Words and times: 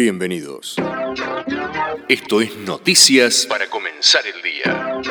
Bienvenidos. 0.00 0.76
Esto 2.08 2.40
es 2.40 2.56
Noticias 2.58 3.46
para 3.50 3.68
comenzar 3.68 4.22
el 4.32 4.40
día. 4.44 5.02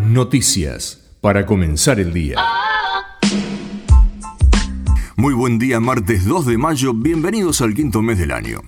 Noticias 0.00 1.16
para 1.20 1.46
comenzar 1.46 2.00
el 2.00 2.12
día. 2.12 2.38
Muy 5.14 5.32
buen 5.32 5.60
día, 5.60 5.78
martes 5.78 6.24
2 6.24 6.46
de 6.46 6.58
mayo. 6.58 6.92
Bienvenidos 6.92 7.60
al 7.60 7.72
quinto 7.72 8.02
mes 8.02 8.18
del 8.18 8.32
año. 8.32 8.62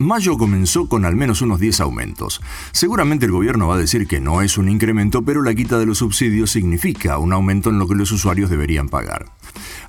Mayo 0.00 0.38
comenzó 0.38 0.88
con 0.88 1.04
al 1.04 1.14
menos 1.14 1.42
unos 1.42 1.60
10 1.60 1.82
aumentos. 1.82 2.40
Seguramente 2.72 3.26
el 3.26 3.32
gobierno 3.32 3.68
va 3.68 3.74
a 3.74 3.78
decir 3.78 4.06
que 4.06 4.18
no 4.18 4.40
es 4.40 4.56
un 4.56 4.70
incremento, 4.70 5.20
pero 5.20 5.42
la 5.42 5.54
quita 5.54 5.78
de 5.78 5.84
los 5.84 5.98
subsidios 5.98 6.50
significa 6.50 7.18
un 7.18 7.34
aumento 7.34 7.68
en 7.68 7.78
lo 7.78 7.86
que 7.86 7.94
los 7.94 8.10
usuarios 8.10 8.48
deberían 8.48 8.88
pagar. 8.88 9.26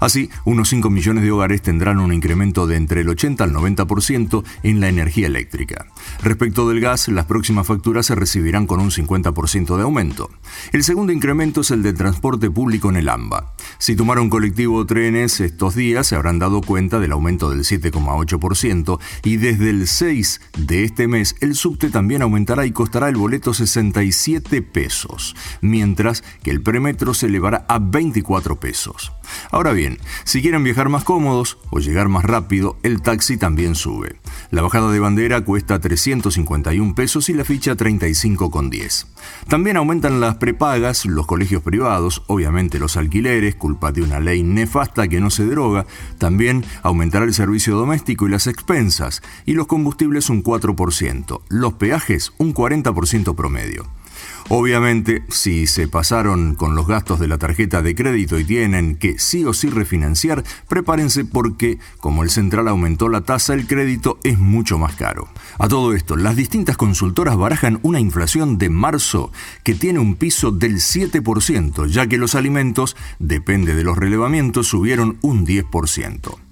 Así, 0.02 0.30
unos 0.44 0.68
5 0.68 0.90
millones 0.90 1.24
de 1.24 1.32
hogares 1.32 1.62
tendrán 1.62 2.00
un 2.00 2.12
incremento 2.12 2.68
de 2.68 2.76
entre 2.76 3.02
el 3.02 3.10
80 3.10 3.44
al 3.44 3.54
90% 3.54 4.44
en 4.64 4.80
la 4.82 4.90
energía 4.90 5.28
eléctrica. 5.28 5.86
Respecto 6.24 6.68
del 6.68 6.82
gas, 6.82 7.08
las 7.08 7.26
próximas 7.26 7.68
facturas 7.68 8.08
se 8.08 8.16
recibirán 8.16 8.68
con 8.68 8.82
un 8.82 8.92
50% 8.92 9.78
de 9.78 9.84
aumento. 9.84 10.30
El 10.74 10.84
segundo 10.84 11.14
incremento 11.14 11.62
es 11.62 11.72
el 11.72 11.84
de 11.84 11.94
transporte 11.94 12.50
público 12.50 12.90
en 12.90 12.98
el 12.98 13.08
AMBA. 13.08 13.54
Si 13.78 13.96
tomaron 13.96 14.30
colectivo 14.30 14.78
o 14.78 14.86
trenes 14.86 15.40
estos 15.40 15.76
días, 15.76 16.08
se 16.08 16.16
habrán 16.16 16.40
dado 16.40 16.62
cuenta 16.62 17.00
del 17.00 17.14
aumento 17.14 17.50
del 17.50 17.60
7,8% 17.60 19.00
y 19.24 19.38
desde 19.38 19.70
el 19.70 19.88
6 20.02 20.42
de 20.58 20.84
este 20.84 21.08
mes 21.08 21.36
el 21.42 21.54
subte 21.54 21.92
también 21.92 22.24
aumentará 22.24 22.66
y 22.66 22.72
costará 22.72 23.08
el 23.08 23.18
boleto 23.18 23.54
67 23.54 24.64
pesos, 24.64 25.36
mientras 25.62 26.24
que 26.42 26.50
el 26.50 26.64
premetro 26.64 27.14
se 27.14 27.28
elevará 27.28 27.66
a 27.68 27.78
24 27.78 28.60
pesos. 28.60 29.12
Ahora 29.52 29.74
bien, 29.74 30.00
si 30.24 30.42
quieren 30.42 30.64
viajar 30.64 30.90
más 30.90 31.04
cómodos 31.04 31.60
o 31.70 31.78
llegar 31.78 32.10
más 32.10 32.26
rápido, 32.26 32.78
el 32.82 33.04
taxi 33.04 33.38
también 33.38 33.76
sube. 33.76 34.21
La 34.50 34.62
bajada 34.62 34.92
de 34.92 35.00
bandera 35.00 35.42
cuesta 35.42 35.80
351 35.80 36.96
pesos 36.96 37.30
y 37.30 37.34
la 37.34 37.46
ficha 37.46 37.76
35,10. 37.76 39.06
También 39.48 39.78
aumentan 39.78 40.20
las 40.20 40.36
prepagas, 40.36 41.06
los 41.06 41.26
colegios 41.26 41.64
privados, 41.64 42.24
obviamente 42.28 42.80
los 42.80 42.98
alquileres, 42.98 43.56
culpa 43.56 43.92
de 43.92 44.02
una 44.02 44.20
ley 44.20 44.44
nefasta 44.44 45.08
que 45.08 45.22
no 45.22 45.30
se 45.30 45.46
deroga. 45.46 45.86
También 46.18 46.66
aumentará 46.84 47.26
el 47.26 47.34
servicio 47.34 47.76
doméstico 47.76 48.28
y 48.28 48.32
las 48.32 48.48
expensas, 48.48 49.22
y 49.46 49.54
los 49.54 49.68
combustibles 49.68 50.30
un 50.30 50.44
4%, 50.44 51.42
los 51.50 51.74
peajes 51.74 52.34
un 52.38 52.54
40% 52.54 53.36
promedio. 53.36 54.01
Obviamente, 54.50 55.24
si 55.30 55.66
se 55.66 55.88
pasaron 55.88 56.56
con 56.56 56.76
los 56.76 56.86
gastos 56.86 57.20
de 57.20 57.28
la 57.28 57.38
tarjeta 57.38 57.82
de 57.82 57.96
crédito 57.96 58.38
y 58.38 58.44
tienen 58.44 58.96
que 58.98 59.18
sí 59.18 59.46
o 59.46 59.54
sí 59.54 59.70
refinanciar, 59.70 60.44
prepárense 60.68 61.24
porque, 61.24 61.80
como 62.00 62.24
el 62.24 62.30
central 62.30 62.68
aumentó 62.68 63.08
la 63.08 63.22
tasa, 63.22 63.54
el 63.54 63.68
crédito 63.68 64.20
es 64.24 64.38
mucho 64.38 64.78
más 64.78 64.96
caro. 64.96 65.30
A 65.58 65.68
todo 65.68 65.94
esto, 65.94 66.18
las 66.18 66.36
distintas 66.36 66.76
consultoras 66.76 67.38
barajan 67.38 67.80
una 67.84 68.00
inflación 68.00 68.58
de 68.58 68.70
marzo 68.70 69.32
que 69.64 69.74
tiene 69.76 70.00
un 70.00 70.16
piso 70.16 70.52
del 70.52 70.76
7%, 70.76 71.88
ya 71.88 72.08
que 72.08 72.18
los 72.18 72.36
alimentos, 72.36 72.98
depende 73.20 73.76
de 73.76 73.84
los 73.84 73.98
relevamientos, 73.98 74.68
subieron 74.68 75.18
un 75.22 75.46
10%. 75.46 76.51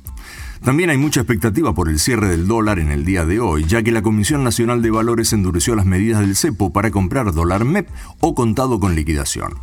También 0.63 0.89
hay 0.89 0.97
mucha 0.97 1.21
expectativa 1.21 1.73
por 1.73 1.87
el 1.87 1.99
cierre 1.99 2.27
del 2.27 2.47
dólar 2.47 2.79
en 2.79 2.91
el 2.91 3.05
día 3.05 3.25
de 3.25 3.39
hoy, 3.39 3.63
ya 3.63 3.81
que 3.81 3.93
la 3.93 4.01
Comisión 4.01 4.43
Nacional 4.43 4.81
de 4.81 4.91
Valores 4.91 5.31
endureció 5.31 5.73
las 5.75 5.85
medidas 5.85 6.19
del 6.19 6.35
cepo 6.35 6.73
para 6.73 6.91
comprar 6.91 7.33
dólar 7.33 7.63
MEP 7.63 7.87
o 8.19 8.35
contado 8.35 8.79
con 8.79 8.93
liquidación. 8.93 9.53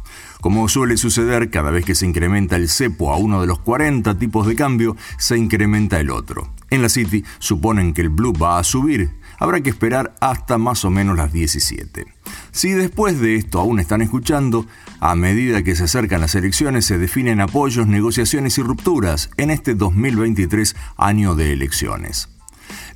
Como 0.41 0.69
suele 0.69 0.97
suceder, 0.97 1.51
cada 1.51 1.71
vez 1.71 1.85
que 1.85 1.95
se 1.95 2.07
incrementa 2.07 2.57
el 2.57 2.69
cepo 2.69 3.13
a 3.13 3.19
uno 3.19 3.43
de 3.43 3.47
los 3.47 3.59
40 3.59 4.19
tipos 4.19 4.47
de 4.47 4.57
cambio, 4.57 4.97
se 5.19 5.37
incrementa 5.37 6.01
el 6.01 6.11
otro. 6.11 6.51
En 6.71 6.83
la 6.83 6.89
City 6.89 7.25
suponen 7.39 7.93
que 7.93 8.03
el 8.03 8.09
Blue 8.09 8.33
va 8.33 8.59
a 8.59 8.65
subir, 8.65 9.11
habrá 9.39 9.61
que 9.61 9.71
esperar 9.71 10.15
hasta 10.21 10.59
más 10.59 10.85
o 10.85 10.91
menos 10.91 11.17
las 11.17 11.33
17. 11.33 12.07
Si 12.51 12.71
después 12.71 13.21
de 13.21 13.37
esto 13.37 13.61
aún 13.61 13.79
están 13.79 14.03
escuchando, 14.03 14.67
a 15.01 15.15
medida 15.15 15.63
que 15.63 15.77
se 15.77 15.85
acercan 15.85 16.21
las 16.21 16.35
elecciones 16.35 16.85
se 16.85 16.99
definen 16.99 17.41
apoyos, 17.41 17.87
negociaciones 17.87 18.59
y 18.59 18.63
rupturas 18.63 19.31
en 19.37 19.51
este 19.51 19.75
2023 19.75 20.75
año 20.97 21.35
de 21.35 21.53
elecciones. 21.53 22.29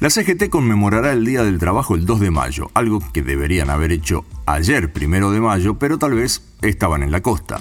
La 0.00 0.10
CGT 0.10 0.48
conmemorará 0.48 1.12
el 1.12 1.24
Día 1.24 1.44
del 1.44 1.58
Trabajo 1.58 1.94
el 1.94 2.06
2 2.06 2.20
de 2.20 2.30
mayo, 2.30 2.70
algo 2.74 3.00
que 3.12 3.22
deberían 3.22 3.70
haber 3.70 3.92
hecho 3.92 4.24
ayer, 4.46 4.92
primero 4.92 5.30
de 5.30 5.40
mayo, 5.40 5.78
pero 5.78 5.98
tal 5.98 6.14
vez 6.14 6.42
estaban 6.62 7.02
en 7.02 7.12
la 7.12 7.20
costa. 7.20 7.60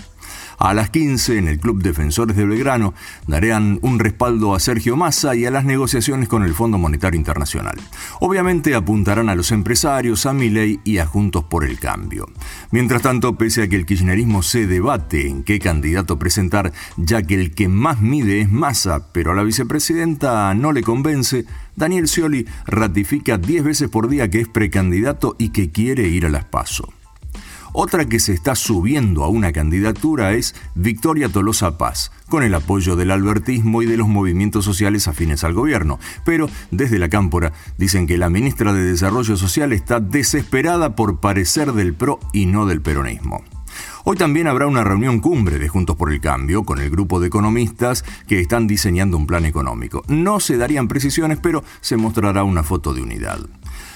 A 0.59 0.73
las 0.73 0.89
15, 0.89 1.37
en 1.37 1.47
el 1.47 1.57
Club 1.57 1.81
Defensores 1.81 2.35
de 2.35 2.45
Belgrano, 2.45 2.93
darán 3.27 3.79
un 3.81 3.97
respaldo 3.97 4.53
a 4.53 4.59
Sergio 4.59 4.97
Massa 4.97 5.33
y 5.33 5.45
a 5.45 5.51
las 5.51 5.63
negociaciones 5.63 6.27
con 6.27 6.43
el 6.43 6.53
Fondo 6.53 6.77
Monetario 6.77 7.17
Internacional. 7.17 7.77
Obviamente 8.19 8.75
apuntarán 8.75 9.29
a 9.29 9.35
los 9.35 9.53
empresarios, 9.53 10.25
a 10.25 10.33
Milei 10.33 10.81
y 10.83 10.97
a 10.97 11.05
Juntos 11.05 11.45
por 11.45 11.63
el 11.63 11.79
Cambio. 11.79 12.27
Mientras 12.71 13.01
tanto, 13.01 13.37
pese 13.37 13.63
a 13.63 13.67
que 13.69 13.77
el 13.77 13.85
kirchnerismo 13.85 14.43
se 14.43 14.67
debate 14.67 15.29
en 15.29 15.43
qué 15.43 15.59
candidato 15.59 16.19
presentar, 16.19 16.73
ya 16.97 17.23
que 17.23 17.35
el 17.35 17.55
que 17.55 17.69
más 17.69 18.01
mide 18.01 18.41
es 18.41 18.51
Massa, 18.51 19.13
pero 19.13 19.31
a 19.31 19.35
la 19.35 19.43
vicepresidenta 19.43 20.53
no 20.55 20.73
le 20.73 20.83
convence, 20.83 21.45
Daniel 21.77 22.09
Scioli 22.09 22.45
ratifica 22.67 23.37
10 23.37 23.63
veces 23.63 23.89
por 23.89 24.09
día 24.09 24.29
que 24.29 24.41
es 24.41 24.49
precandidato 24.49 25.37
y 25.39 25.49
que 25.49 25.71
quiere 25.71 26.09
ir 26.09 26.25
a 26.25 26.29
las 26.29 26.43
PASO. 26.43 26.98
Otra 27.73 28.05
que 28.05 28.19
se 28.19 28.33
está 28.33 28.55
subiendo 28.55 29.23
a 29.23 29.29
una 29.29 29.51
candidatura 29.51 30.33
es 30.33 30.55
Victoria 30.75 31.29
Tolosa 31.29 31.77
Paz, 31.77 32.11
con 32.27 32.43
el 32.43 32.55
apoyo 32.55 32.95
del 32.95 33.11
albertismo 33.11 33.81
y 33.81 33.85
de 33.85 33.97
los 33.97 34.07
movimientos 34.07 34.65
sociales 34.65 35.07
afines 35.07 35.43
al 35.43 35.53
gobierno. 35.53 35.99
Pero 36.25 36.49
desde 36.71 36.99
la 36.99 37.09
cámpora 37.09 37.53
dicen 37.77 38.07
que 38.07 38.17
la 38.17 38.29
ministra 38.29 38.73
de 38.73 38.83
Desarrollo 38.83 39.37
Social 39.37 39.73
está 39.73 39.99
desesperada 39.99 40.95
por 40.95 41.19
parecer 41.19 41.73
del 41.73 41.93
PRO 41.93 42.19
y 42.33 42.45
no 42.45 42.65
del 42.65 42.81
peronismo. 42.81 43.43
Hoy 44.03 44.17
también 44.17 44.47
habrá 44.47 44.65
una 44.65 44.83
reunión 44.83 45.19
cumbre 45.19 45.59
de 45.59 45.67
Juntos 45.67 45.95
por 45.95 46.11
el 46.11 46.21
Cambio 46.21 46.63
con 46.63 46.79
el 46.79 46.89
grupo 46.89 47.19
de 47.19 47.27
economistas 47.27 48.03
que 48.27 48.39
están 48.39 48.65
diseñando 48.65 49.17
un 49.17 49.27
plan 49.27 49.45
económico. 49.45 50.03
No 50.07 50.39
se 50.39 50.57
darían 50.57 50.87
precisiones, 50.87 51.37
pero 51.41 51.63
se 51.81 51.97
mostrará 51.97 52.43
una 52.43 52.63
foto 52.63 52.93
de 52.93 53.03
unidad. 53.03 53.39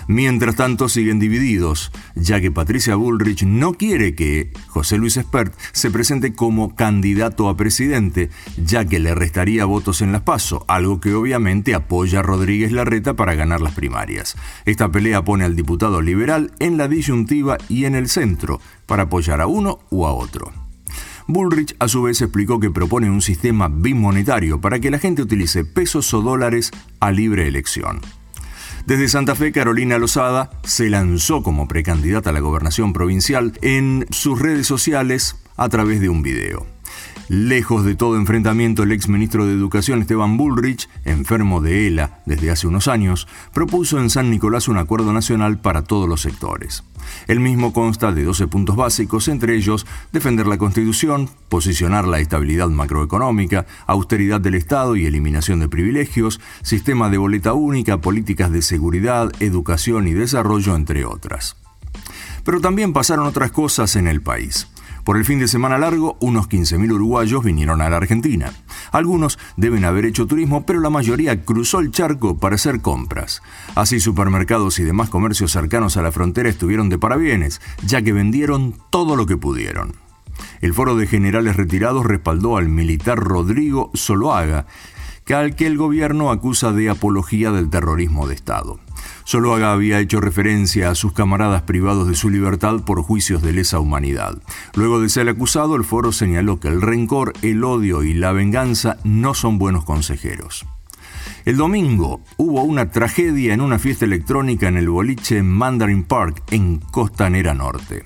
Mientras 0.08 0.56
tanto, 0.56 0.90
siguen 0.90 1.20
divididos, 1.20 1.92
ya 2.16 2.42
que 2.42 2.52
Patricia 2.52 2.96
Bullrich 2.96 3.44
no 3.44 3.74
quiere 3.74 4.16
que 4.16 4.52
José 4.68 4.98
Luis 4.98 5.18
Espert 5.18 5.54
se 5.72 5.92
presente 5.92 6.34
como 6.34 6.76
candidato 6.76 7.50
a 7.50 7.58
presidente, 7.58 8.30
ya 8.58 8.86
que 8.86 9.00
le 9.00 9.16
restaría 9.16 9.66
votos 9.66 10.02
en 10.02 10.12
las 10.12 10.22
PASO, 10.22 10.66
algo 10.68 11.00
que 11.00 11.14
obviamente 11.14 11.74
apoya 11.74 12.20
a 12.20 12.24
Rodríguez 12.24 12.72
Larreta 12.72 13.16
para 13.16 13.36
ganar 13.36 13.62
las 13.62 13.74
primarias. 13.74 14.36
Esta 14.66 14.92
pelea 14.92 15.24
pone 15.24 15.46
al 15.46 15.56
diputado 15.56 16.02
liberal 16.02 16.52
en 16.60 16.78
la 16.78 16.88
disyuntiva 16.88 17.58
y 17.70 17.86
en 17.86 17.96
el 17.96 18.10
centro, 18.10 18.60
para 18.86 19.04
apoyar 19.04 19.42
a 19.42 19.48
uno 19.48 19.80
u 19.90 20.06
a 20.06 20.14
otro. 20.14 20.52
Bullrich 21.28 21.76
a 21.80 21.88
su 21.88 22.04
vez 22.04 22.22
explicó 22.22 22.60
que 22.60 22.70
propone 22.70 23.10
un 23.10 23.22
sistema 23.22 23.70
bimonetario 23.70 24.60
para 24.60 24.80
que 24.80 24.92
la 24.92 25.00
gente 25.00 25.22
utilice 25.22 25.64
pesos 25.64 26.14
o 26.14 26.22
dólares 26.22 26.72
a 27.00 27.12
libre 27.12 27.48
elección. 27.48 28.02
Desde 28.86 29.08
Santa 29.08 29.34
Fe, 29.34 29.54
Carolina 29.54 29.98
Lozada 29.98 30.50
se 30.64 30.90
lanzó 30.90 31.42
como 31.42 31.70
precandidata 31.70 32.32
a 32.32 32.34
la 32.34 32.42
gobernación 32.42 32.92
provincial 32.92 33.58
en 33.62 34.06
sus 34.10 34.40
redes 34.40 34.68
sociales 34.68 35.38
a 35.56 35.70
través 35.70 36.02
de 36.02 36.10
un 36.10 36.22
video. 36.22 36.66
Lejos 37.30 37.86
de 37.86 37.96
todo 37.96 38.18
enfrentamiento, 38.18 38.84
el 38.84 38.92
ex 38.92 39.08
ministro 39.08 39.46
de 39.46 39.54
Educación 39.54 40.02
Esteban 40.02 40.36
Bullrich, 40.36 40.90
enfermo 41.06 41.62
de 41.62 41.88
ELA 41.88 42.22
desde 42.26 42.52
hace 42.52 42.68
unos 42.68 42.90
años, 42.90 43.30
propuso 43.54 43.98
en 44.00 44.10
San 44.10 44.30
Nicolás 44.30 44.68
un 44.68 44.78
acuerdo 44.78 45.14
nacional 45.14 45.58
para 45.60 45.84
todos 45.84 46.10
los 46.10 46.22
sectores. 46.22 46.84
El 47.28 47.40
mismo 47.40 47.72
consta 47.72 48.12
de 48.12 48.26
12 48.26 48.48
puntos 48.48 48.76
básicos, 48.76 49.30
entre 49.30 49.56
ellos 49.56 49.88
defender 50.12 50.48
la 50.48 50.58
Constitución, 50.58 51.30
posicionar 51.48 52.08
la 52.08 52.20
estabilidad 52.20 52.68
macroeconómica, 52.68 53.66
austeridad 53.88 54.42
del 54.42 54.56
Estado 54.56 54.98
y 54.98 55.06
eliminación 55.06 55.60
de 55.60 55.70
privilegios, 55.70 56.42
sistema 56.62 57.10
de 57.10 57.18
boleta 57.20 57.54
única, 57.54 58.02
políticas 58.02 58.52
de 58.52 58.62
seguridad, 58.62 59.32
educación 59.40 60.10
y 60.10 60.14
desarrollo, 60.14 60.76
entre 60.76 61.06
otras. 61.06 61.56
Pero 62.44 62.60
también 62.60 62.92
pasaron 62.92 63.26
otras 63.26 63.52
cosas 63.52 63.96
en 63.96 64.08
el 64.08 64.22
país. 64.22 64.68
Por 65.04 65.18
el 65.18 65.26
fin 65.26 65.40
de 65.40 65.48
semana 65.48 65.78
largo, 65.78 66.18
unos 66.22 66.48
15.000 66.48 66.94
uruguayos 66.94 67.44
vinieron 67.44 67.82
a 67.82 67.90
la 67.90 67.98
Argentina. 67.98 68.54
Algunos 68.92 69.38
deben 69.58 69.84
haber 69.84 70.06
hecho 70.06 70.28
turismo, 70.28 70.66
pero 70.66 70.80
la 70.80 70.90
mayoría 70.90 71.44
cruzó 71.44 71.80
el 71.80 71.92
charco 71.92 72.38
para 72.38 72.56
hacer 72.56 72.82
compras. 72.82 73.42
Así 73.76 74.00
supermercados 74.00 74.80
y 74.80 74.84
demás 74.84 75.10
comercios 75.10 75.52
cercanos 75.52 75.98
a 75.98 76.02
la 76.02 76.12
frontera 76.12 76.50
estuvieron 76.50 76.88
de 76.88 77.00
parabienes, 77.00 77.60
ya 77.86 78.02
que 78.02 78.14
vendieron 78.14 78.76
todo 78.90 79.16
lo 79.16 79.26
que 79.26 79.36
pudieron. 79.36 79.96
El 80.62 80.74
Foro 80.74 80.96
de 80.96 81.08
Generales 81.08 81.58
Retirados 81.58 82.06
respaldó 82.06 82.58
al 82.58 82.70
militar 82.70 83.20
Rodrigo 83.20 83.92
Soloaga, 83.94 84.66
que 85.26 85.34
al 85.34 85.56
que 85.56 85.68
el 85.68 85.78
gobierno 85.78 86.32
acusa 86.32 86.72
de 86.72 86.90
apología 86.90 87.52
del 87.52 87.70
terrorismo 87.70 88.28
de 88.28 88.36
Estado. 88.36 88.80
Soloaga 89.26 89.72
había 89.72 90.00
hecho 90.00 90.20
referencia 90.20 90.90
a 90.90 90.96
sus 90.96 91.14
camaradas 91.14 91.62
privados 91.64 92.08
de 92.08 92.16
su 92.16 92.30
libertad 92.30 92.82
por 92.86 93.02
juicios 93.02 93.42
de 93.42 93.54
lesa 93.54 93.80
humanidad. 93.80 94.42
Luego 94.76 95.00
de 95.00 95.10
ser 95.10 95.30
acusado, 95.30 95.76
el 95.76 95.84
foro 95.84 96.12
señaló 96.12 96.60
que 96.60 96.68
el 96.68 96.82
rencor, 96.82 97.34
el 97.42 97.64
odio 97.64 98.04
y 98.04 98.14
la 98.14 98.32
venganza 98.32 98.98
no 99.04 99.34
son 99.34 99.58
buenos 99.58 99.86
consejeros. 99.86 100.66
El 101.46 101.58
domingo 101.58 102.22
hubo 102.38 102.64
una 102.64 102.92
tragedia 102.92 103.54
en 103.54 103.62
una 103.62 103.80
fiesta 103.80 104.06
electrónica 104.06 104.68
en 104.68 104.78
el 104.78 104.90
boliche 104.90 105.42
Mandarin 105.44 106.04
Park, 106.04 106.42
en 106.52 106.80
Costanera 106.80 107.54
Norte. 107.54 108.04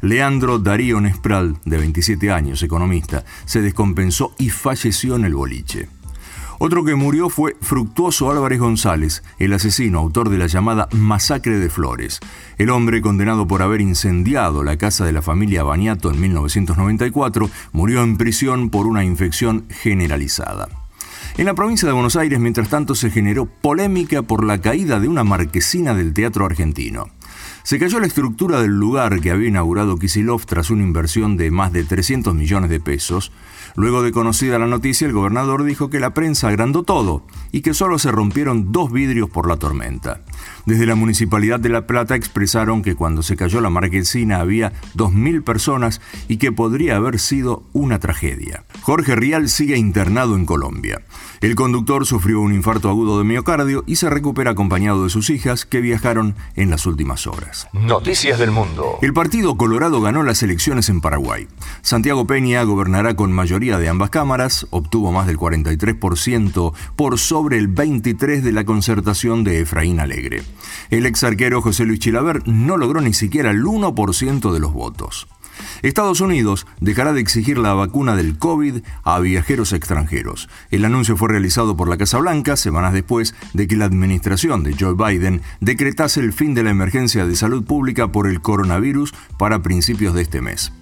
Leandro 0.00 0.58
Darío 0.58 1.00
Nespral, 1.00 1.56
de 1.64 1.78
27 1.78 2.32
años, 2.32 2.62
economista, 2.62 3.24
se 3.44 3.62
descompensó 3.62 4.34
y 4.36 4.50
falleció 4.50 5.14
en 5.14 5.24
el 5.24 5.34
boliche. 5.34 5.88
Otro 6.64 6.84
que 6.84 6.94
murió 6.94 7.28
fue 7.28 7.56
Fructuoso 7.60 8.30
Álvarez 8.30 8.60
González, 8.60 9.24
el 9.40 9.52
asesino 9.52 9.98
autor 9.98 10.28
de 10.28 10.38
la 10.38 10.46
llamada 10.46 10.88
Masacre 10.92 11.58
de 11.58 11.68
Flores. 11.68 12.20
El 12.56 12.70
hombre 12.70 13.02
condenado 13.02 13.48
por 13.48 13.62
haber 13.62 13.80
incendiado 13.80 14.62
la 14.62 14.76
casa 14.76 15.04
de 15.04 15.10
la 15.10 15.22
familia 15.22 15.64
Baniato 15.64 16.08
en 16.08 16.20
1994 16.20 17.50
murió 17.72 18.04
en 18.04 18.16
prisión 18.16 18.70
por 18.70 18.86
una 18.86 19.02
infección 19.02 19.64
generalizada. 19.70 20.68
En 21.36 21.46
la 21.46 21.54
provincia 21.54 21.88
de 21.88 21.94
Buenos 21.94 22.14
Aires, 22.14 22.38
mientras 22.38 22.68
tanto, 22.68 22.94
se 22.94 23.10
generó 23.10 23.46
polémica 23.46 24.22
por 24.22 24.44
la 24.44 24.60
caída 24.60 25.00
de 25.00 25.08
una 25.08 25.24
marquesina 25.24 25.94
del 25.94 26.14
teatro 26.14 26.46
argentino. 26.46 27.08
Se 27.64 27.78
cayó 27.78 28.00
la 28.00 28.06
estructura 28.06 28.60
del 28.60 28.72
lugar 28.72 29.20
que 29.20 29.30
había 29.30 29.48
inaugurado 29.48 29.96
Kisilov 29.96 30.44
tras 30.46 30.70
una 30.70 30.82
inversión 30.82 31.36
de 31.36 31.50
más 31.50 31.72
de 31.72 31.84
300 31.84 32.34
millones 32.34 32.70
de 32.70 32.80
pesos. 32.80 33.32
Luego 33.74 34.02
de 34.02 34.12
conocida 34.12 34.58
la 34.58 34.66
noticia, 34.66 35.06
el 35.06 35.12
gobernador 35.12 35.64
dijo 35.64 35.90
que 35.90 36.00
la 36.00 36.14
prensa 36.14 36.48
agrandó 36.48 36.82
todo 36.82 37.24
y 37.52 37.62
que 37.62 37.74
solo 37.74 37.98
se 37.98 38.10
rompieron 38.10 38.72
dos 38.72 38.92
vidrios 38.92 39.30
por 39.30 39.48
la 39.48 39.56
tormenta. 39.56 40.20
Desde 40.66 40.86
la 40.86 40.94
Municipalidad 40.94 41.60
de 41.60 41.68
La 41.68 41.86
Plata 41.86 42.14
expresaron 42.14 42.82
que 42.82 42.94
cuando 42.94 43.22
se 43.22 43.36
cayó 43.36 43.60
la 43.60 43.70
marquesina 43.70 44.40
había 44.40 44.72
2.000 44.94 45.42
personas 45.42 46.00
y 46.28 46.36
que 46.36 46.52
podría 46.52 46.96
haber 46.96 47.18
sido 47.18 47.64
una 47.72 47.98
tragedia. 47.98 48.64
Jorge 48.82 49.16
Rial 49.16 49.48
sigue 49.48 49.76
internado 49.76 50.36
en 50.36 50.46
Colombia. 50.46 51.02
El 51.40 51.54
conductor 51.56 52.06
sufrió 52.06 52.40
un 52.40 52.54
infarto 52.54 52.88
agudo 52.88 53.18
de 53.18 53.24
miocardio 53.24 53.82
y 53.86 53.96
se 53.96 54.10
recupera 54.10 54.52
acompañado 54.52 55.04
de 55.04 55.10
sus 55.10 55.30
hijas 55.30 55.64
que 55.66 55.80
viajaron 55.80 56.36
en 56.54 56.70
las 56.70 56.86
últimas 56.86 57.26
horas. 57.26 57.68
Noticias 57.72 58.38
del 58.38 58.50
Mundo. 58.50 58.98
El 59.02 59.12
Partido 59.12 59.56
Colorado 59.56 60.00
ganó 60.00 60.22
las 60.22 60.42
elecciones 60.42 60.88
en 60.88 61.00
Paraguay. 61.00 61.48
Santiago 61.82 62.26
Peña 62.26 62.62
gobernará 62.62 63.16
con 63.16 63.32
mayoría 63.32 63.61
de 63.62 63.88
ambas 63.88 64.10
cámaras, 64.10 64.66
obtuvo 64.70 65.12
más 65.12 65.26
del 65.26 65.38
43% 65.38 66.72
por 66.96 67.18
sobre 67.18 67.58
el 67.58 67.72
23% 67.72 68.40
de 68.40 68.52
la 68.52 68.64
concertación 68.64 69.44
de 69.44 69.60
Efraín 69.60 70.00
Alegre. 70.00 70.42
El 70.90 71.06
ex 71.06 71.22
arquero 71.22 71.62
José 71.62 71.84
Luis 71.84 72.00
Chilaver 72.00 72.46
no 72.48 72.76
logró 72.76 73.00
ni 73.00 73.14
siquiera 73.14 73.50
el 73.50 73.62
1% 73.62 74.52
de 74.52 74.60
los 74.60 74.72
votos. 74.72 75.28
Estados 75.82 76.20
Unidos 76.20 76.66
dejará 76.80 77.12
de 77.12 77.20
exigir 77.20 77.58
la 77.58 77.74
vacuna 77.74 78.16
del 78.16 78.38
COVID 78.38 78.82
a 79.04 79.20
viajeros 79.20 79.72
extranjeros. 79.72 80.48
El 80.70 80.84
anuncio 80.84 81.16
fue 81.16 81.28
realizado 81.28 81.76
por 81.76 81.88
la 81.88 81.98
Casa 81.98 82.18
Blanca 82.18 82.56
semanas 82.56 82.92
después 82.92 83.34
de 83.52 83.68
que 83.68 83.76
la 83.76 83.84
administración 83.84 84.64
de 84.64 84.74
Joe 84.78 84.94
Biden 84.94 85.42
decretase 85.60 86.20
el 86.20 86.32
fin 86.32 86.54
de 86.54 86.62
la 86.62 86.70
emergencia 86.70 87.26
de 87.26 87.36
salud 87.36 87.64
pública 87.64 88.10
por 88.10 88.26
el 88.26 88.40
coronavirus 88.40 89.14
para 89.38 89.62
principios 89.62 90.14
de 90.14 90.22
este 90.22 90.40
mes. 90.40 90.72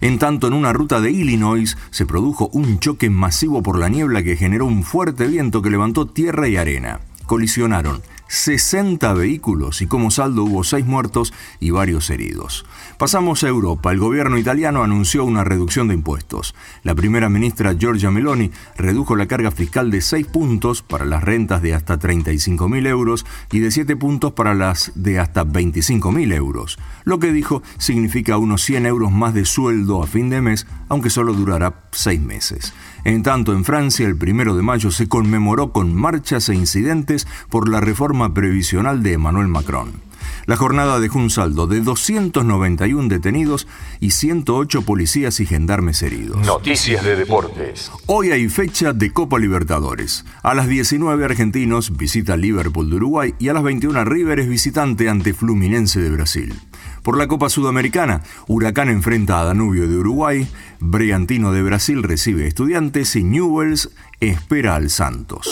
En 0.00 0.18
tanto, 0.18 0.46
en 0.46 0.54
una 0.54 0.72
ruta 0.72 1.00
de 1.00 1.10
Illinois 1.10 1.76
se 1.90 2.06
produjo 2.06 2.48
un 2.52 2.78
choque 2.78 3.10
masivo 3.10 3.62
por 3.62 3.78
la 3.78 3.88
niebla 3.88 4.22
que 4.22 4.36
generó 4.36 4.66
un 4.66 4.82
fuerte 4.82 5.26
viento 5.26 5.60
que 5.60 5.70
levantó 5.70 6.06
tierra 6.06 6.48
y 6.48 6.56
arena. 6.56 7.00
Colisionaron 7.26 8.02
60 8.30 9.12
vehículos 9.14 9.82
y 9.82 9.88
como 9.88 10.12
saldo 10.12 10.44
hubo 10.44 10.62
6 10.62 10.86
muertos 10.86 11.34
y 11.58 11.70
varios 11.70 12.08
heridos. 12.10 12.64
Pasamos 12.96 13.42
a 13.42 13.48
Europa. 13.48 13.90
El 13.90 13.98
gobierno 13.98 14.38
italiano 14.38 14.84
anunció 14.84 15.24
una 15.24 15.42
reducción 15.42 15.88
de 15.88 15.94
impuestos. 15.94 16.54
La 16.84 16.94
primera 16.94 17.28
ministra 17.28 17.74
Giorgia 17.74 18.12
Meloni 18.12 18.52
redujo 18.76 19.16
la 19.16 19.26
carga 19.26 19.50
fiscal 19.50 19.90
de 19.90 20.00
6 20.00 20.28
puntos 20.28 20.82
para 20.82 21.04
las 21.06 21.24
rentas 21.24 21.60
de 21.60 21.74
hasta 21.74 21.98
35.000 21.98 22.86
euros 22.86 23.26
y 23.50 23.58
de 23.58 23.72
7 23.72 23.96
puntos 23.96 24.32
para 24.32 24.54
las 24.54 24.92
de 24.94 25.18
hasta 25.18 25.44
25.000 25.44 26.32
euros. 26.32 26.78
Lo 27.02 27.18
que 27.18 27.32
dijo 27.32 27.64
significa 27.78 28.38
unos 28.38 28.62
100 28.62 28.86
euros 28.86 29.10
más 29.10 29.34
de 29.34 29.44
sueldo 29.44 30.04
a 30.04 30.06
fin 30.06 30.30
de 30.30 30.40
mes, 30.40 30.68
aunque 30.88 31.10
solo 31.10 31.32
durará 31.32 31.89
6 31.92 32.20
meses. 32.20 32.72
En 33.04 33.22
tanto, 33.22 33.52
en 33.52 33.64
Francia, 33.64 34.06
el 34.06 34.16
primero 34.16 34.56
de 34.56 34.62
mayo 34.62 34.90
se 34.90 35.08
conmemoró 35.08 35.72
con 35.72 35.94
marchas 35.94 36.48
e 36.48 36.54
incidentes 36.54 37.26
por 37.48 37.68
la 37.68 37.80
reforma 37.80 38.34
previsional 38.34 39.02
de 39.02 39.14
Emmanuel 39.14 39.48
Macron. 39.48 40.10
La 40.46 40.56
jornada 40.56 41.00
dejó 41.00 41.18
un 41.18 41.30
saldo 41.30 41.66
de 41.66 41.80
291 41.80 43.08
detenidos 43.08 43.66
y 44.00 44.10
108 44.10 44.82
policías 44.82 45.40
y 45.40 45.46
gendarmes 45.46 46.02
heridos. 46.02 46.44
Noticias 46.46 47.04
de 47.04 47.16
deportes. 47.16 47.90
Hoy 48.06 48.30
hay 48.30 48.48
fecha 48.48 48.92
de 48.92 49.12
Copa 49.12 49.38
Libertadores. 49.38 50.24
A 50.42 50.54
las 50.54 50.68
19 50.68 51.24
argentinos 51.24 51.96
visita 51.96 52.36
Liverpool 52.36 52.90
de 52.90 52.96
Uruguay 52.96 53.34
y 53.38 53.48
a 53.48 53.52
las 53.52 53.62
21 53.62 54.04
River 54.04 54.40
es 54.40 54.48
visitante 54.48 55.08
ante 55.08 55.34
Fluminense 55.34 56.00
de 56.00 56.10
Brasil. 56.10 56.54
Por 57.02 57.16
la 57.16 57.28
Copa 57.28 57.48
Sudamericana, 57.48 58.22
Huracán 58.46 58.88
enfrenta 58.88 59.40
a 59.40 59.44
Danubio 59.44 59.88
de 59.88 59.96
Uruguay, 59.96 60.48
Brigantino 60.80 61.52
de 61.52 61.62
Brasil 61.62 62.02
recibe 62.02 62.46
Estudiantes 62.46 63.16
y 63.16 63.24
Newells 63.24 63.90
espera 64.20 64.76
al 64.76 64.90
Santos. 64.90 65.48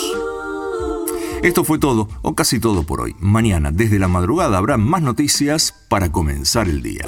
Esto 1.41 1.63
fue 1.63 1.79
todo, 1.79 2.09
o 2.21 2.35
casi 2.35 2.59
todo 2.59 2.83
por 2.83 3.01
hoy. 3.01 3.15
Mañana, 3.19 3.71
desde 3.71 3.97
la 3.97 4.09
madrugada, 4.09 4.57
habrá 4.57 4.77
más 4.77 5.01
noticias 5.01 5.73
para 5.87 6.11
comenzar 6.11 6.67
el 6.67 6.83
día. 6.83 7.05